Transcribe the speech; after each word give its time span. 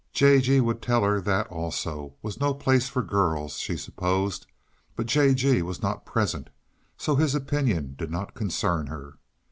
J. 0.13 0.41
G. 0.41 0.59
would 0.59 0.81
tell 0.81 1.03
her 1.03 1.21
that, 1.21 1.45
also, 1.49 2.15
was 2.23 2.39
no 2.39 2.55
place 2.55 2.89
for 2.89 3.03
girls, 3.03 3.59
she 3.59 3.77
supposed, 3.77 4.47
but 4.95 5.05
J. 5.05 5.35
G. 5.35 5.61
was 5.61 5.83
not 5.83 6.07
present, 6.07 6.49
so 6.97 7.15
his 7.17 7.35
opinion 7.35 7.93
did 7.99 8.09
not 8.09 8.33
concern 8.33 8.87
her. 8.87 9.19